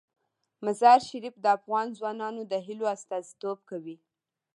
[0.65, 3.97] مزارشریف د افغان ځوانانو د هیلو استازیتوب کوي.